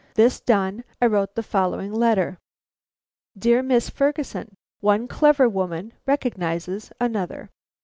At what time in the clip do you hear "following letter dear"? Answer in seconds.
1.43-3.61